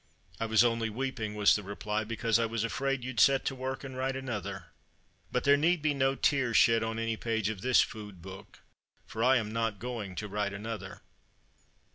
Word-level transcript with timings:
"I 0.39 0.47
was 0.47 0.63
only 0.63 0.89
weeping," 0.89 1.35
was 1.35 1.55
the 1.55 1.61
reply, 1.61 2.03
"because 2.03 2.39
I 2.39 2.47
was 2.47 2.63
afraid 2.63 3.03
you'd 3.03 3.19
set 3.19 3.45
to 3.45 3.53
work, 3.53 3.83
and 3.83 3.95
write 3.95 4.15
another." 4.15 4.71
But 5.31 5.43
there 5.43 5.57
need 5.57 5.83
be 5.83 5.93
no 5.93 6.15
tears 6.15 6.57
shed 6.57 6.81
on 6.81 6.97
any 6.97 7.17
page 7.17 7.49
of 7.49 7.61
this 7.61 7.81
food 7.81 8.19
book. 8.19 8.61
For 9.05 9.23
I 9.23 9.37
am 9.37 9.53
not 9.53 9.77
going 9.77 10.15
to 10.15 10.27
"write 10.27 10.53
another." 10.53 11.01